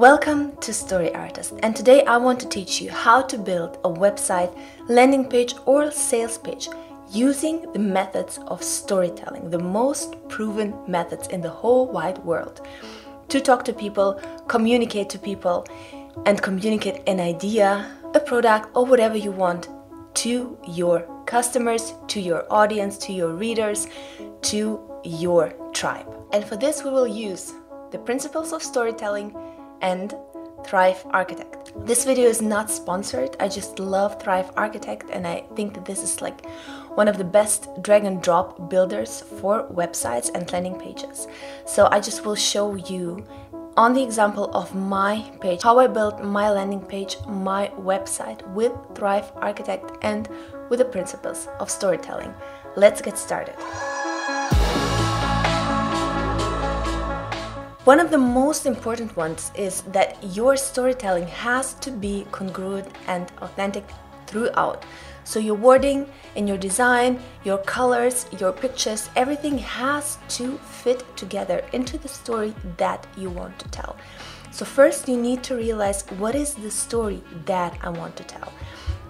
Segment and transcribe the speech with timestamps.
[0.00, 3.90] Welcome to Story Artist, and today I want to teach you how to build a
[3.90, 4.50] website,
[4.88, 6.70] landing page, or sales page
[7.10, 12.66] using the methods of storytelling, the most proven methods in the whole wide world.
[13.28, 14.18] To talk to people,
[14.48, 15.66] communicate to people,
[16.24, 19.68] and communicate an idea, a product, or whatever you want
[20.14, 23.86] to your customers, to your audience, to your readers,
[24.40, 26.06] to your tribe.
[26.32, 27.52] And for this, we will use
[27.90, 29.36] the principles of storytelling
[29.80, 30.14] and
[30.64, 31.72] Thrive Architect.
[31.86, 33.36] This video is not sponsored.
[33.40, 36.46] I just love Thrive Architect and I think that this is like
[36.94, 41.26] one of the best drag and drop builders for websites and landing pages.
[41.66, 43.24] So I just will show you
[43.76, 48.72] on the example of my page how I built my landing page, my website with
[48.94, 50.28] Thrive Architect and
[50.68, 52.34] with the principles of storytelling.
[52.76, 53.54] Let's get started.
[57.84, 63.32] One of the most important ones is that your storytelling has to be congruent and
[63.40, 63.84] authentic
[64.26, 64.84] throughout.
[65.24, 66.06] So, your wording
[66.36, 72.54] and your design, your colors, your pictures, everything has to fit together into the story
[72.76, 73.96] that you want to tell.
[74.50, 78.52] So, first, you need to realize what is the story that I want to tell.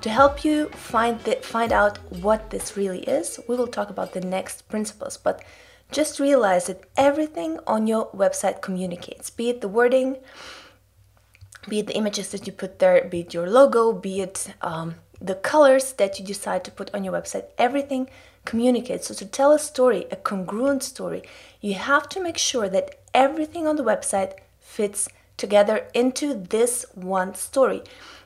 [0.03, 4.21] To help you find, find out what this really is, we will talk about the
[4.21, 5.17] next principles.
[5.17, 5.43] But
[5.91, 10.17] just realize that everything on your website communicates, be it the wording,
[11.69, 14.97] be it the images that you put there, be it your logo, be it um,
[15.21, 18.09] the colors that you decide to put on your website, everything
[18.45, 19.09] communicates.
[19.09, 21.23] So, to tell a story, a congruent story,
[21.61, 27.35] you have to make sure that everything on the website fits together into this one
[27.35, 27.83] story.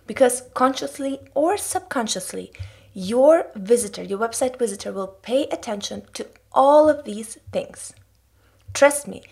[0.07, 2.53] Because consciously or subconsciously,
[2.93, 7.93] your visitor, your website visitor, will pay attention to all of these things.
[8.73, 9.23] Trust me,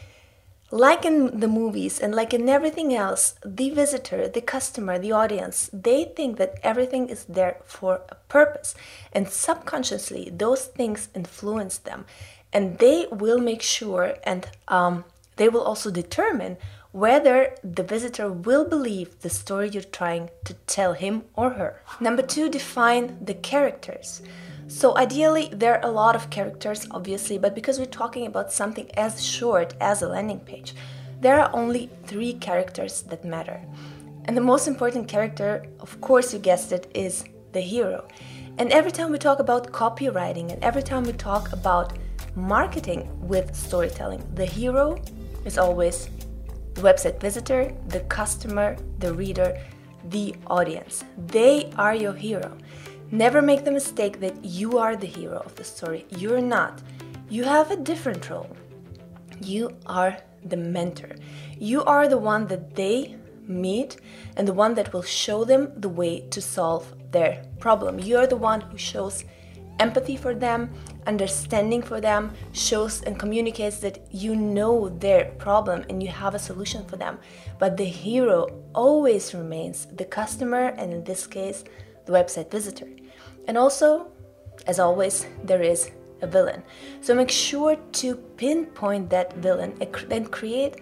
[0.70, 5.68] like in the movies and like in everything else, the visitor, the customer, the audience,
[5.72, 8.74] they think that everything is there for a purpose.
[9.12, 12.06] And subconsciously, those things influence them.
[12.52, 15.04] And they will make sure and um,
[15.36, 16.56] they will also determine
[16.92, 21.82] whether the visitor will believe the story you're trying to tell him or her.
[22.00, 24.22] Number two, define the characters.
[24.72, 28.90] So, ideally, there are a lot of characters, obviously, but because we're talking about something
[28.94, 30.74] as short as a landing page,
[31.20, 33.60] there are only three characters that matter.
[34.24, 37.22] And the most important character, of course, you guessed it, is
[37.52, 38.08] the hero.
[38.56, 41.92] And every time we talk about copywriting and every time we talk about
[42.34, 44.98] marketing with storytelling, the hero
[45.44, 46.08] is always
[46.72, 49.60] the website visitor, the customer, the reader,
[50.08, 51.04] the audience.
[51.26, 52.56] They are your hero.
[53.12, 56.06] Never make the mistake that you are the hero of the story.
[56.16, 56.80] You're not.
[57.28, 58.56] You have a different role.
[59.38, 61.16] You are the mentor.
[61.58, 63.98] You are the one that they meet
[64.38, 68.00] and the one that will show them the way to solve their problem.
[68.00, 69.26] You are the one who shows
[69.78, 70.72] empathy for them,
[71.06, 76.38] understanding for them, shows and communicates that you know their problem and you have a
[76.38, 77.18] solution for them.
[77.58, 81.62] But the hero always remains the customer, and in this case,
[82.06, 82.88] the website visitor.
[83.46, 84.12] And also,
[84.66, 86.62] as always, there is a villain.
[87.00, 89.74] So make sure to pinpoint that villain
[90.10, 90.76] and create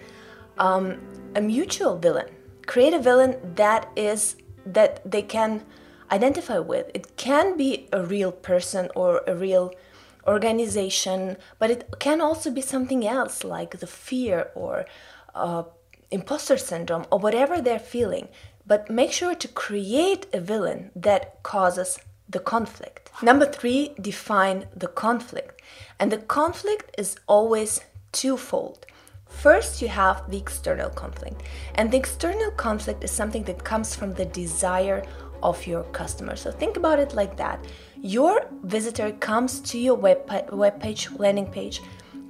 [0.57, 0.99] um,
[1.35, 2.29] a mutual villain.
[2.67, 4.35] Create a villain that is
[4.65, 5.65] that they can
[6.11, 6.91] identify with.
[6.93, 9.73] It can be a real person or a real
[10.27, 14.85] organization, but it can also be something else like the fear or
[15.33, 15.63] uh,
[16.11, 18.27] imposter syndrome or whatever they're feeling.
[18.67, 21.97] But make sure to create a villain that causes
[22.31, 23.11] the conflict.
[23.21, 25.61] Number three, define the conflict.
[25.99, 27.81] And the conflict is always
[28.11, 28.85] twofold.
[29.27, 31.43] First, you have the external conflict.
[31.75, 35.03] And the external conflict is something that comes from the desire
[35.41, 36.35] of your customer.
[36.35, 37.63] So think about it like that.
[38.01, 41.81] Your visitor comes to your web, web page, landing page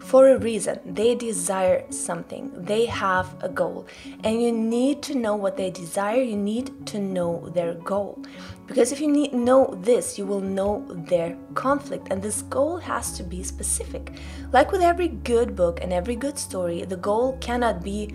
[0.02, 0.80] for a reason.
[0.86, 3.88] They desire something, they have a goal,
[4.24, 6.22] and you need to know what they desire.
[6.22, 8.24] You need to know their goal.
[8.68, 13.12] Because if you need, know this, you will know their conflict, and this goal has
[13.18, 14.14] to be specific.
[14.52, 18.14] Like with every good book and every good story, the goal cannot be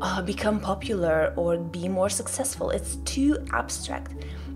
[0.00, 2.70] uh, become popular or be more successful.
[2.70, 4.12] It's too abstract.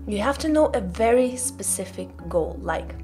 [0.07, 2.95] You have to know a very specific goal, like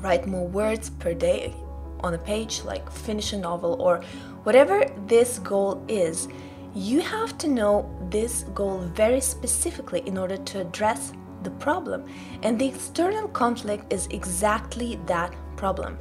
[0.00, 1.54] write more words per day
[2.00, 4.02] on a page, like finish a novel, or
[4.44, 6.28] whatever this goal is.
[6.74, 11.12] You have to know this goal very specifically in order to address
[11.42, 12.04] the problem.
[12.42, 15.96] And the external conflict is exactly that problem.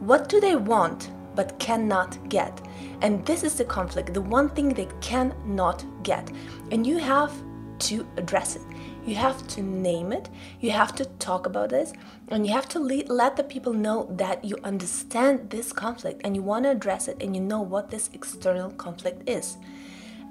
[0.00, 2.60] What do they want, but cannot get.
[3.02, 6.30] And this is the conflict, the one thing they cannot get.
[6.70, 7.32] And you have
[7.80, 8.62] to address it.
[9.06, 10.28] You have to name it,
[10.60, 11.92] you have to talk about this,
[12.28, 16.42] and you have to let the people know that you understand this conflict and you
[16.42, 19.56] want to address it and you know what this external conflict is.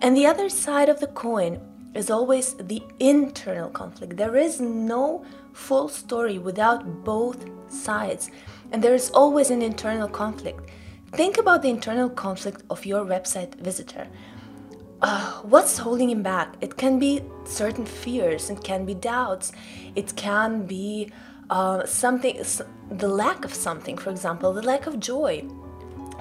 [0.01, 1.59] And the other side of the coin
[1.95, 4.15] is always the internal conflict.
[4.15, 8.29] There is no full story without both sides,
[8.71, 10.69] and there is always an internal conflict.
[11.13, 14.07] Think about the internal conflict of your website visitor.
[15.01, 16.55] Uh, what's holding him back?
[16.59, 19.53] It can be certain fears, it can be doubts,
[19.95, 21.09] it can be
[21.49, 22.43] uh, something,
[22.91, 25.39] the lack of something, for example, the lack of joy.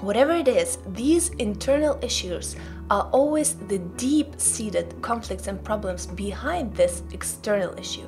[0.01, 2.55] Whatever it is, these internal issues
[2.89, 8.07] are always the deep seated conflicts and problems behind this external issue.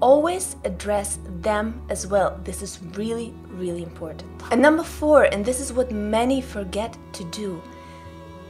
[0.00, 2.38] Always address them as well.
[2.44, 4.30] This is really, really important.
[4.50, 7.62] And number four, and this is what many forget to do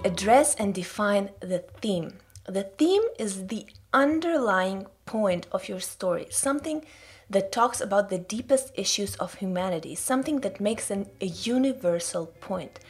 [0.05, 2.19] address and define the theme.
[2.47, 6.85] The theme is the underlying point of your story, something
[7.31, 12.81] that talks about the deepest issues of humanity, something that makes an, a universal point.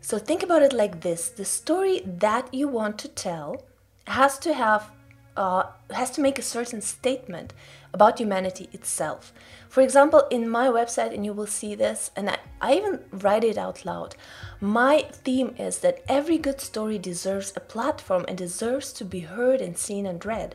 [0.00, 3.62] So think about it like this the story that you want to tell
[4.06, 4.90] has to have
[5.36, 7.52] uh, has to make a certain statement
[7.94, 9.32] about humanity itself.
[9.68, 13.44] For example, in my website, and you will see this, and I, I even write
[13.44, 14.16] it out loud.
[14.60, 19.60] My theme is that every good story deserves a platform and deserves to be heard
[19.60, 20.54] and seen and read.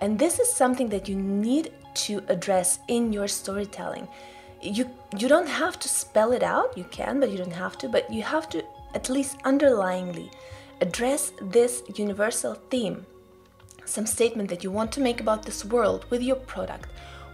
[0.00, 1.72] And this is something that you need
[2.06, 4.08] to address in your storytelling.
[4.62, 7.88] You you don't have to spell it out, you can, but you don't have to,
[7.88, 10.30] but you have to at least underlyingly
[10.80, 13.06] address this universal theme
[13.86, 16.88] some statement that you want to make about this world with your product,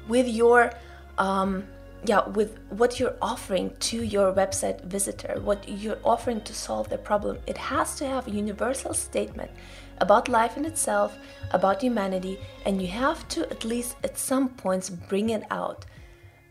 [0.07, 0.73] with your
[1.19, 1.67] um,
[2.05, 6.99] yeah, with what you're offering to your website visitor, what you're offering to solve their
[6.99, 9.51] problem, it has to have a universal statement
[9.99, 11.17] about life in itself,
[11.53, 15.85] about humanity, and you have to at least at some points bring it out.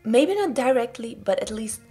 [0.04, 1.82] Maybe not directly, but at least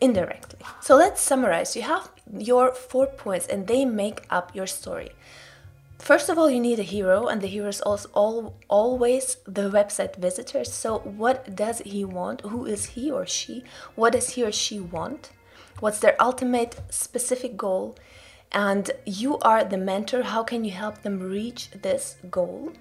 [0.00, 0.58] indirectly.
[0.82, 1.74] So let's summarize.
[1.74, 5.12] You have your four points, and they make up your story.
[5.98, 9.70] First of all, you need a hero, and the hero is also all, always the
[9.70, 10.62] website visitor.
[10.64, 12.42] So, what does he want?
[12.42, 13.64] Who is he or she?
[13.94, 15.30] What does he or she want?
[15.80, 17.96] What's their ultimate specific goal?
[18.52, 20.22] And you are the mentor.
[20.22, 22.72] How can you help them reach this goal?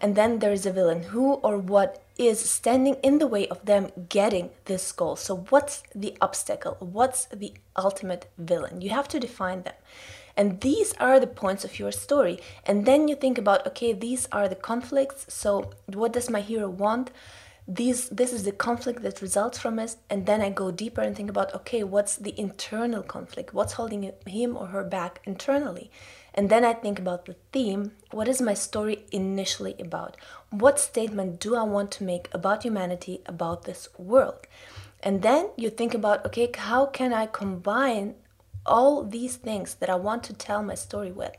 [0.00, 1.02] And then there is a villain.
[1.04, 5.16] Who or what is standing in the way of them getting this goal?
[5.16, 6.76] So, what's the obstacle?
[6.80, 8.80] What's the ultimate villain?
[8.80, 9.74] You have to define them.
[10.36, 12.38] And these are the points of your story.
[12.64, 15.26] And then you think about, okay, these are the conflicts.
[15.28, 17.10] So what does my hero want?
[17.68, 19.96] These, this is the conflict that results from it.
[20.10, 23.54] And then I go deeper and think about, okay, what's the internal conflict?
[23.54, 25.90] What's holding him or her back internally?
[26.34, 27.92] And then I think about the theme.
[28.10, 30.16] What is my story initially about?
[30.50, 34.46] What statement do I want to make about humanity, about this world?
[35.02, 38.14] And then you think about, okay, how can I combine
[38.66, 41.32] all these things that I want to tell my story with,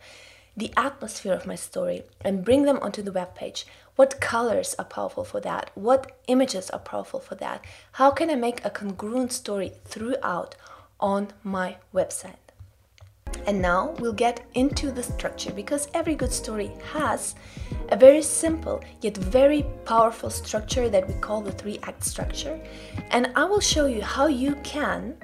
[0.55, 3.65] the atmosphere of my story, and bring them onto the web page.
[3.95, 5.71] What colors are powerful for that?
[5.75, 7.63] What images are powerful for that?
[7.93, 10.55] How can I make a congruent story throughout
[10.99, 12.37] on my website?
[13.45, 17.35] And now we'll get into the structure because every good story has
[17.89, 22.59] a very simple yet very powerful structure that we call the three act structure.
[23.11, 25.15] And I will show you how you can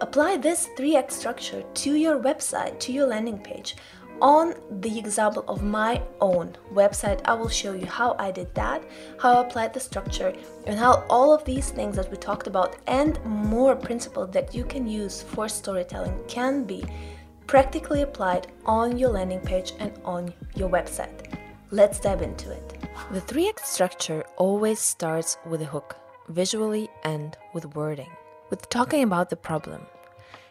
[0.00, 3.74] Apply this three act structure to your website, to your landing page.
[4.20, 8.84] On the example of my own website, I will show you how I did that,
[9.18, 10.32] how I applied the structure,
[10.66, 14.64] and how all of these things that we talked about and more principles that you
[14.64, 16.84] can use for storytelling can be
[17.48, 21.34] practically applied on your landing page and on your website.
[21.72, 22.78] Let's dive into it.
[23.10, 25.96] The three act structure always starts with a hook,
[26.28, 28.10] visually and with wording
[28.50, 29.82] with talking about the problem.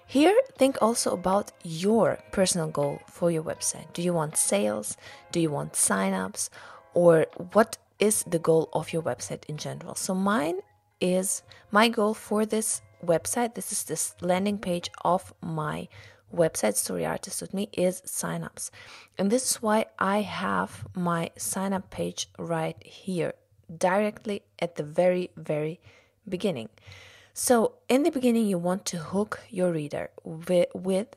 [0.06, 3.92] Here, think also about your personal goal for your website.
[3.94, 4.96] Do you want sales?
[5.32, 6.50] Do you want signups?
[6.94, 9.96] Or what is the goal of your website in general?
[9.96, 10.60] So, mine
[11.02, 13.56] is my goal for this website.
[13.56, 15.90] This is this landing page of my
[16.34, 18.70] website, Story Artist with Me, is signups.
[19.18, 23.34] And this is why I have my sign up page right here,
[23.78, 25.80] directly at the very, very
[26.28, 26.70] beginning.
[27.40, 31.16] So, in the beginning, you want to hook your reader with, with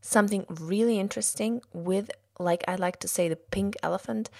[0.00, 4.30] something really interesting, with, like I like to say, the pink elephant,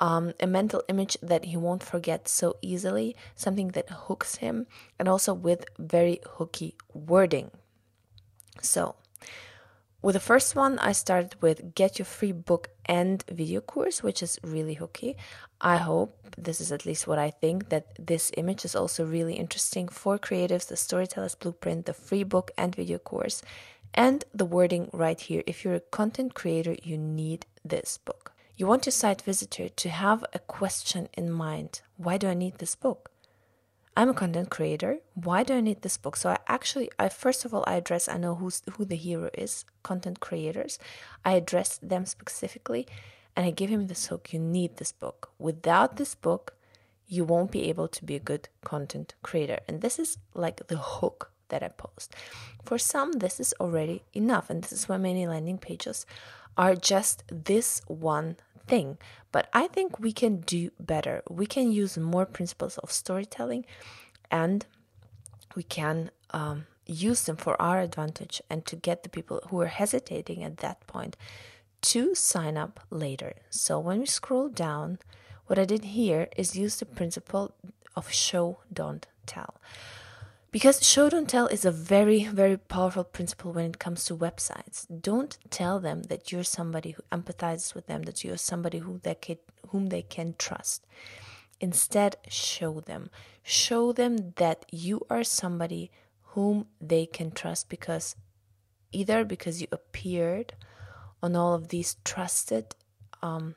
[0.00, 4.66] um, a mental image that he won't forget so easily, something that hooks him,
[4.98, 7.50] and also with very hooky wording.
[8.62, 8.94] So,
[10.00, 14.22] with the first one, I started with Get Your Free Book and Video Course, which
[14.22, 15.16] is really hooky.
[15.60, 19.34] I hope this is at least what I think that this image is also really
[19.34, 23.42] interesting for creatives the Storyteller's Blueprint, the free book and video course,
[23.92, 25.42] and the wording right here.
[25.46, 28.32] If you're a content creator, you need this book.
[28.56, 32.58] You want your site visitor to have a question in mind why do I need
[32.58, 33.10] this book?
[33.98, 34.98] I'm a content creator.
[35.14, 36.14] Why do I need this book?
[36.16, 38.08] So I actually, I first of all, I address.
[38.08, 39.64] I know who's who the hero is.
[39.82, 40.78] Content creators.
[41.24, 42.86] I address them specifically,
[43.34, 44.32] and I give him this hook.
[44.32, 45.32] You need this book.
[45.40, 46.54] Without this book,
[47.08, 49.58] you won't be able to be a good content creator.
[49.66, 52.14] And this is like the hook that I post.
[52.62, 56.06] For some, this is already enough, and this is why many landing pages
[56.56, 58.36] are just this one
[58.68, 58.98] thing.
[59.30, 61.22] But I think we can do better.
[61.28, 63.66] We can use more principles of storytelling
[64.30, 64.64] and
[65.54, 69.66] we can um, use them for our advantage and to get the people who are
[69.66, 71.16] hesitating at that point
[71.80, 73.34] to sign up later.
[73.50, 74.98] So when we scroll down,
[75.46, 77.54] what I did here is use the principle
[77.94, 79.60] of show, don't tell.
[80.50, 84.86] Because show don't tell is a very, very powerful principle when it comes to websites.
[85.02, 89.14] Don't tell them that you're somebody who empathizes with them, that you're somebody who they
[89.14, 89.36] can,
[89.68, 90.86] whom they can trust.
[91.60, 93.10] Instead, show them.
[93.42, 95.90] Show them that you are somebody
[96.32, 98.16] whom they can trust because
[98.90, 100.54] either because you appeared
[101.22, 102.74] on all of these trusted
[103.22, 103.54] um,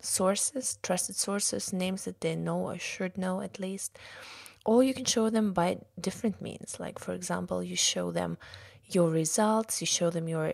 [0.00, 3.98] sources, trusted sources, names that they know or should know at least,
[4.68, 6.76] or you can show them by different means.
[6.78, 8.36] Like for example you show them
[8.96, 10.52] your results you show them your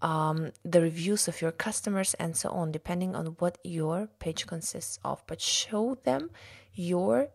[0.00, 4.98] um, the reviews of your customers and so on depending on what your page consists
[5.04, 5.22] of.
[5.26, 6.30] But show them
[6.72, 7.28] your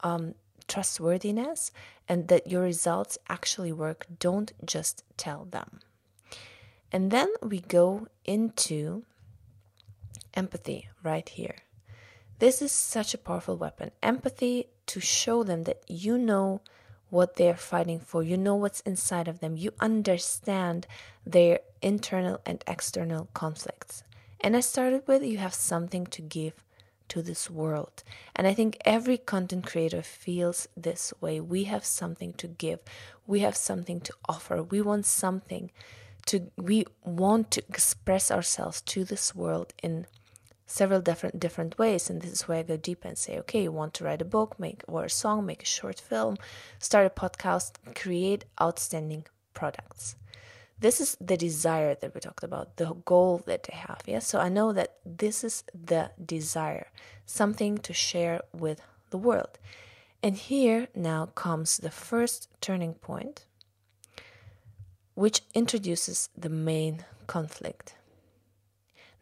[0.00, 0.34] um,
[0.66, 1.72] trustworthiness
[2.08, 4.06] and that your results actually work.
[4.18, 5.80] Don't just tell them.
[6.90, 9.04] And then we go into
[10.32, 11.56] empathy right here.
[12.38, 13.90] This is such a powerful weapon.
[14.02, 16.60] Empathy to show them that you know
[17.10, 20.86] what they're fighting for, you know what's inside of them, you understand
[21.24, 24.02] their internal and external conflicts.
[24.40, 26.54] And I started with you have something to give
[27.08, 28.02] to this world.
[28.34, 31.40] And I think every content creator feels this way.
[31.40, 32.80] We have something to give,
[33.26, 35.70] we have something to offer, we want something
[36.26, 40.06] to, we want to express ourselves to this world in
[40.66, 42.10] several different different ways.
[42.10, 44.24] And this is where i go deep and say okay you want to write a
[44.24, 46.36] book make or a song make a short film
[46.78, 50.16] start a podcast create outstanding products.
[50.78, 54.18] This is the desire that we talked about the goal that they have yeah?
[54.18, 56.88] So i know that this is the desire
[57.24, 58.80] something to share with
[59.10, 59.58] the world.
[60.22, 63.44] And here now comes the first turning point
[65.14, 67.94] which introduces the main conflict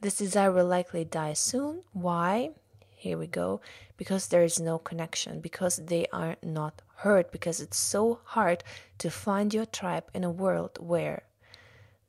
[0.05, 1.83] this desire will likely die soon.
[1.95, 2.51] Why?
[2.91, 3.63] Here we go.
[3.97, 8.63] Because there is no connection, because they are not heard, because it's so hard
[8.99, 11.23] to find your tribe in a world where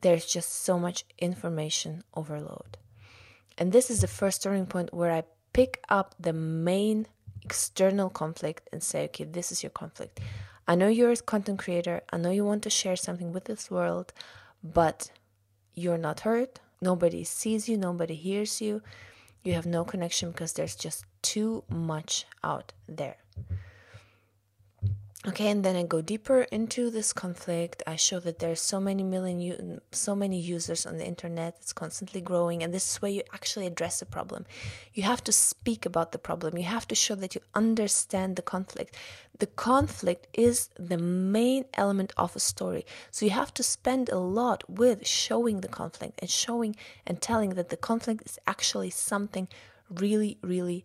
[0.01, 2.77] there's just so much information overload.
[3.57, 5.23] And this is the first turning point where I
[5.53, 7.07] pick up the main
[7.43, 10.19] external conflict and say, okay, this is your conflict.
[10.67, 13.71] I know you're a content creator, I know you want to share something with this
[13.71, 14.11] world,
[14.61, 15.11] but
[15.75, 18.81] you're not heard, Nobody sees you, nobody hears you.
[19.43, 23.17] You have no connection because there's just too much out there.
[25.27, 27.81] Okay, and then I go deeper into this conflict.
[27.87, 31.55] I show that there's so many million, so many users on the internet.
[31.59, 34.45] It's constantly growing, and this is where you actually address the problem.
[34.93, 36.59] You have to speak about the problem.
[36.59, 38.95] You have to show that you understand the conflict.
[39.39, 44.19] The conflict is the main element of a story, so you have to spend a
[44.19, 46.75] lot with showing the conflict and showing
[47.07, 49.47] and telling that the conflict is actually something
[49.89, 50.83] really, really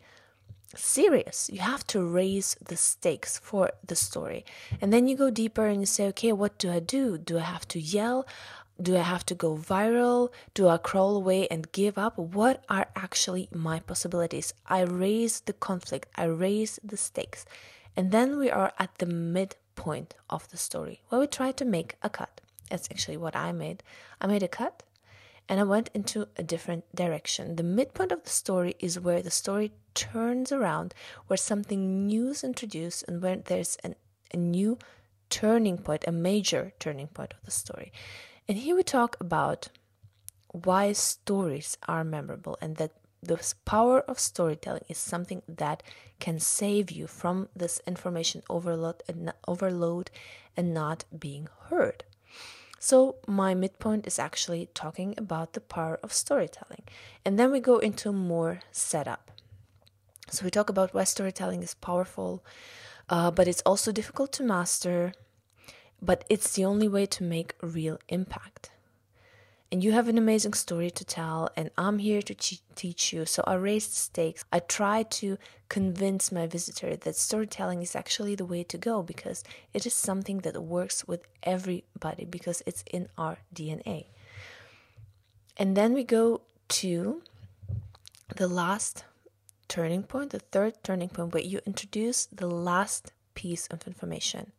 [0.77, 1.51] serious.
[1.53, 4.45] You have to raise the stakes for the story.
[4.81, 7.19] And then you go deeper and you say, okay, what do I do?
[7.19, 8.27] Do I have to yell?
[8.81, 10.31] Do I have to go viral?
[10.55, 12.17] Do I crawl away and give up?
[12.17, 14.55] What are actually my possibilities?
[14.67, 17.45] I raise the conflict, I raise the stakes.
[17.97, 21.97] And then we are at the midpoint of the story where we try to make
[22.03, 22.41] a cut.
[22.71, 23.83] That's actually what I made.
[24.21, 24.85] I made a cut
[25.51, 27.57] and I went into a different direction.
[27.57, 30.95] The midpoint of the story is where the story turns around,
[31.27, 33.97] where something new is introduced, and where there's an,
[34.33, 34.79] a new
[35.29, 37.93] turning point, a major turning point of the story.
[38.47, 39.71] And here we talk about
[40.53, 45.83] why stories are memorable and that the power of storytelling is something that
[46.21, 50.13] can save you from this information overload and overload
[50.57, 52.05] and not being heard.
[52.83, 56.85] So, my midpoint is actually talking about the power of storytelling.
[57.27, 59.31] And then we go into more setup.
[60.31, 62.43] So, we talk about why storytelling is powerful,
[63.11, 65.13] uh, but it's also difficult to master,
[66.01, 68.71] but it's the only way to make real impact
[69.73, 73.25] and you have an amazing story to tell and i'm here to teach you.
[73.25, 74.45] So i raised stakes.
[74.53, 79.45] I try to convince my visitor that storytelling is actually the way to go because
[79.73, 84.07] it is something that works with everybody because it's in our dna
[85.57, 87.23] and then we go to
[88.37, 89.05] the last
[89.69, 94.51] turning point the third turning point where you introduce the last piece of information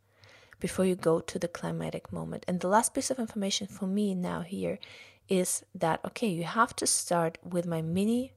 [0.62, 2.46] before you go to the climatic moment.
[2.48, 4.80] And the last piece of information for me now here
[5.28, 8.32] is that okay, you have to start with my mini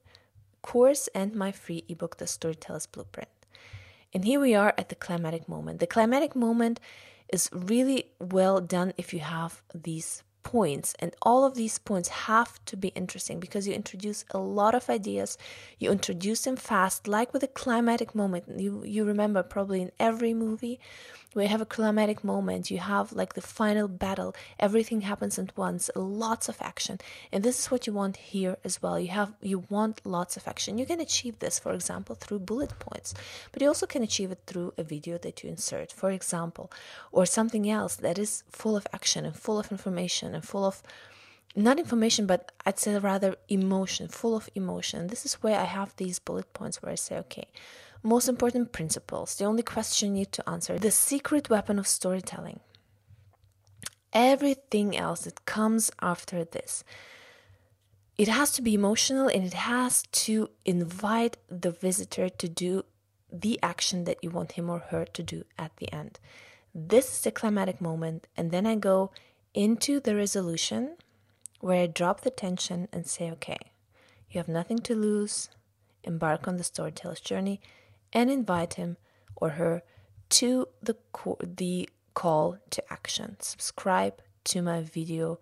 [0.63, 3.29] course and my free ebook, The Storyteller's Blueprint.
[4.13, 5.79] And here we are at the climatic moment.
[5.81, 6.81] The climatic moment
[7.29, 12.65] is really well done if you have these points and all of these points have
[12.67, 15.37] to be interesting because you introduce a lot of ideas
[15.79, 18.45] you introduce them fast like with a climatic moment.
[18.61, 20.79] You you remember probably in every movie
[21.35, 25.91] we have a climatic moment you have like the final battle everything happens at once
[25.97, 26.99] lots of action
[27.33, 28.99] and this is what you want here as well.
[29.01, 30.79] You have you want lots of action.
[30.79, 33.15] You can achieve this for example through bullet points
[33.51, 36.71] but you also can achieve it through a video that you insert for example
[37.11, 40.83] or something else that is full of action and full of information and full of
[41.57, 45.95] not information but i'd say rather emotion full of emotion this is where i have
[45.97, 47.47] these bullet points where i say okay
[48.05, 52.61] most important principles, the only question you need to answer, the secret weapon of storytelling.
[54.13, 56.85] Everything else that comes after this,
[58.19, 62.85] it has to be emotional and it has to invite the visitor to do
[63.33, 66.21] the action that you want him or her to do at the end.
[66.75, 69.13] This is the climatic moment, and then I go
[69.55, 70.97] into the resolution
[71.61, 73.59] where I drop the tension and say, okay,
[74.29, 75.49] you have nothing to lose,
[76.03, 77.61] embark on the storyteller's journey,
[78.13, 78.97] and invite him
[79.37, 79.83] or her
[80.31, 83.37] to the, co- the call to action.
[83.41, 85.39] Subscribe to my video,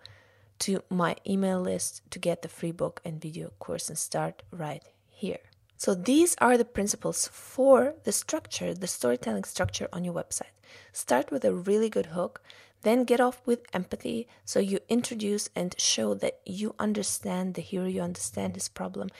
[0.60, 4.82] to my email list to get the free book and video course and start right
[5.08, 5.40] here.
[5.76, 10.54] So, these are the principles for the structure, the storytelling structure on your website.
[10.92, 12.40] Start with a really good hook,
[12.82, 14.28] then get off with empathy.
[14.44, 19.10] So, you introduce and show that you understand the hero, you understand his problem,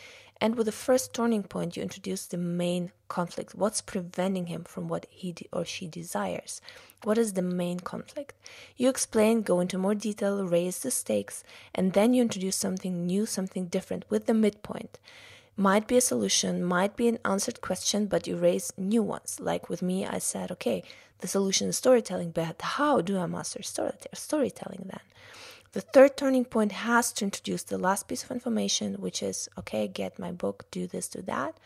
[0.43, 3.55] and with the first turning point, you introduce the main conflict.
[3.55, 6.61] What's preventing him from what he or she desires?
[7.05, 8.35] What is the main conflict?
[8.77, 13.25] You explain, go into more detail, raise the stakes, and then you introduce something new,
[13.25, 14.99] something different with the midpoint.
[15.57, 19.39] Might be a solution, might be an answered question, but you raise new ones.
[19.39, 20.83] Like with me, I said, okay,
[21.19, 25.01] the solution is storytelling, but how do I master storytelling then?
[25.73, 29.89] The third turning point has to introduce the last piece of information, which is okay,
[29.89, 31.57] get my book, do this, do that.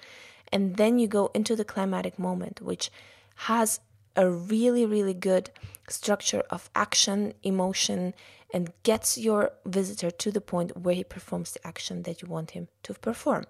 [0.52, 2.90] And then you go into the climatic moment, which
[3.34, 3.80] has
[4.14, 5.50] a really, really good
[5.88, 8.14] structure of action, emotion,
[8.52, 12.52] and gets your visitor to the point where he performs the action that you want
[12.52, 13.44] him to perform.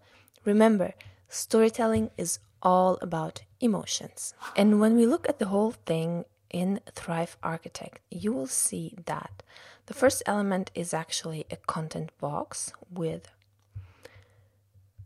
[0.47, 0.95] Remember,
[1.29, 4.33] storytelling is all about emotions.
[4.55, 9.43] And when we look at the whole thing in Thrive Architect, you will see that
[9.87, 13.29] the first element is actually a content box with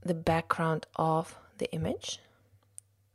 [0.04, 2.20] the background of the image.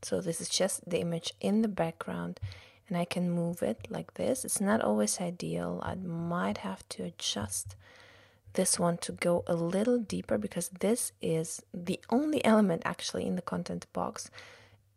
[0.02, 2.40] So this is just the image in the background
[2.88, 4.44] and I can move it like this.
[4.44, 5.80] It's not always ideal.
[5.84, 7.76] I might have to adjust
[8.56, 13.36] this one to go a little deeper because this is the only element actually in
[13.36, 14.30] the content box,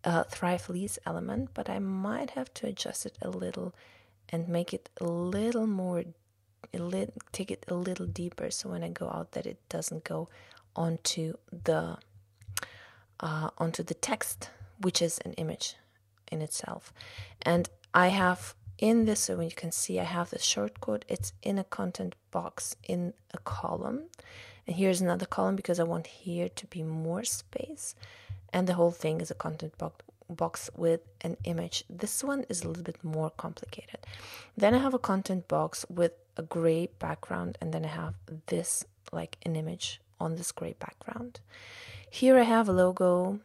[0.05, 3.75] uh, Thrive Leads element, but I might have to adjust it a little
[4.31, 6.05] and make it a little more
[6.75, 10.05] a lit, take it a little deeper so when I go out that it doesn't
[10.05, 10.29] go
[10.75, 11.99] onto the
[13.21, 15.77] uh, onto the text which is an image
[16.31, 16.92] in itself.
[17.42, 21.59] And I have in this so you can see I have the shortcode it's in
[21.59, 24.05] a content box in a column
[24.67, 27.95] and here's another column because I want here to be more space
[28.53, 31.85] and the whole thing is a content box box with an image.
[31.88, 33.99] This one is a little bit more complicated.
[34.57, 38.14] Then I have a content box with a gray background, and then I have
[38.47, 41.41] this like an image on this gray background.
[42.11, 43.41] Here I have a logo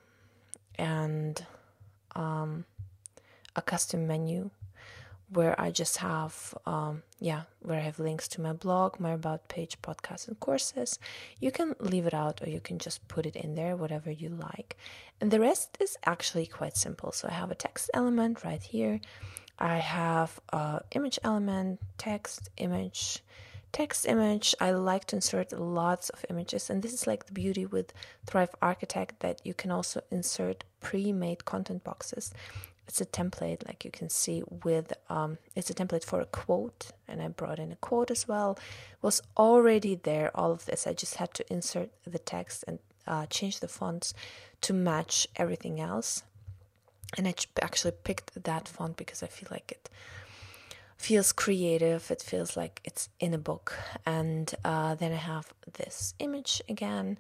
[0.76, 1.46] and
[2.16, 2.66] um,
[3.56, 4.50] a custom menu
[5.34, 9.48] where I just have, um, yeah, where I have links to my blog, my about
[9.48, 11.00] page, podcasts, and courses.
[11.40, 14.30] You can leave it out or you can just put it in there, whatever you
[14.30, 14.78] like.
[15.20, 17.12] And the rest is actually quite simple.
[17.12, 19.00] So I have a text element right here.
[19.60, 23.24] I have uh, image element, text, image,
[23.72, 24.56] text image.
[24.60, 27.94] I like to insert lots of images, and this is like the beauty with
[28.26, 32.34] Thrive Architect that you can also insert pre-made content boxes.
[32.88, 36.92] It's a template, like you can see, with um, it's a template for a quote,
[37.08, 38.60] and I brought in a quote as well.
[39.02, 40.32] Was already there.
[40.36, 44.14] All of this, I just had to insert the text and uh, change the fonts
[44.62, 46.24] to match everything else.
[47.18, 49.90] And I actually picked that font because I feel like it
[50.98, 52.10] feels creative.
[52.10, 53.78] It feels like it's in a book.
[54.06, 57.18] And uh, then I have this image again,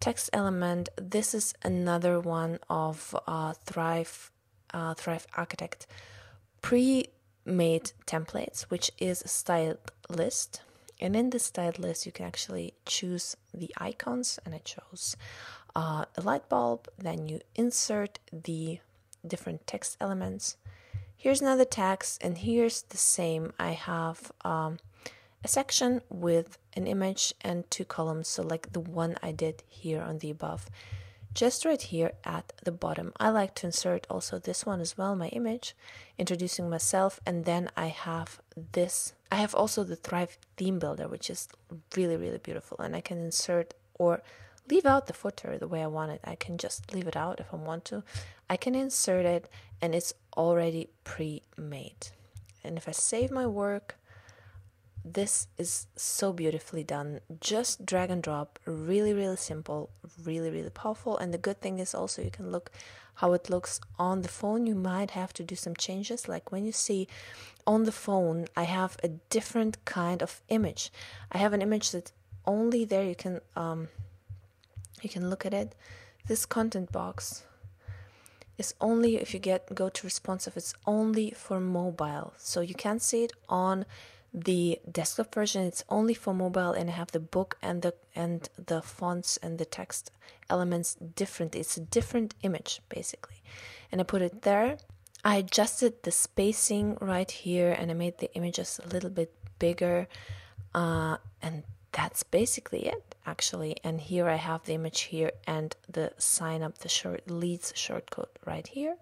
[0.00, 0.88] text element.
[0.96, 4.32] This is another one of uh, Thrive
[4.72, 5.86] uh, Thrive Architect
[6.62, 10.62] pre-made templates, which is a styled list.
[11.00, 15.16] And in this styled list, you can actually choose the icons, and I chose
[15.76, 16.88] uh, a light bulb.
[16.98, 18.80] Then you insert the
[19.26, 20.56] different text elements.
[21.16, 23.52] Here's another text, and here's the same.
[23.58, 24.78] I have um,
[25.44, 30.02] a section with an image and two columns, so like the one I did here
[30.02, 30.68] on the above.
[31.38, 35.14] Just right here at the bottom, I like to insert also this one as well,
[35.14, 35.76] my image,
[36.18, 38.40] introducing myself, and then I have
[38.72, 39.12] this.
[39.30, 41.46] I have also the Thrive theme builder, which is
[41.94, 44.20] really, really beautiful, and I can insert or
[44.68, 46.20] leave out the footer the way I want it.
[46.24, 48.02] I can just leave it out if I want to.
[48.50, 49.48] I can insert it
[49.80, 52.08] and it's already pre-made.
[52.64, 53.94] And if I save my work,
[55.14, 57.20] this is so beautifully done.
[57.40, 59.90] Just drag and drop, really, really simple,
[60.24, 61.16] really, really powerful.
[61.18, 62.70] And the good thing is also you can look
[63.14, 64.66] how it looks on the phone.
[64.66, 66.28] You might have to do some changes.
[66.28, 67.08] Like when you see
[67.66, 70.92] on the phone, I have a different kind of image.
[71.32, 72.12] I have an image that
[72.48, 73.88] only there you can um,
[75.02, 75.74] you can look at it
[76.26, 77.44] this content box
[78.56, 83.02] is only if you get go to responsive it's only for mobile so you can't
[83.02, 83.84] see it on
[84.32, 88.48] the desktop version it's only for mobile and I have the book and the and
[88.66, 90.10] the fonts and the text
[90.50, 91.54] elements different.
[91.54, 93.42] It's a different image basically.
[93.90, 94.78] And I put it there.
[95.24, 100.08] I adjusted the spacing right here and I made the images a little bit bigger
[100.74, 103.76] uh, and that's basically it actually.
[103.82, 108.34] And here I have the image here and the sign up the short leads shortcode
[108.44, 108.96] right here.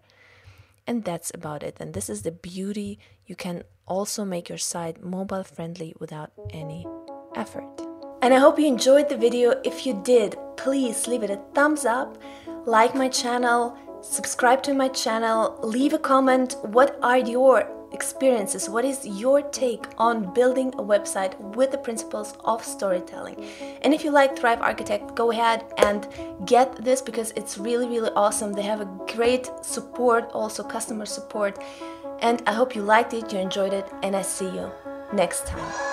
[0.86, 1.76] And that's about it.
[1.80, 6.86] And this is the beauty you can also make your site mobile friendly without any
[7.34, 7.68] effort
[8.22, 11.84] and I hope you enjoyed the video if you did please leave it a thumbs
[11.84, 12.18] up
[12.64, 18.68] like my channel subscribe to my channel leave a comment what are your experiences.
[18.68, 23.44] What is your take on building a website with the principles of storytelling?
[23.82, 26.06] And if you like Thrive Architect, go ahead and
[26.46, 28.52] get this because it's really, really awesome.
[28.52, 31.58] They have a great support, also customer support.
[32.20, 34.70] And I hope you liked it, you enjoyed it, and I see you
[35.12, 35.85] next time.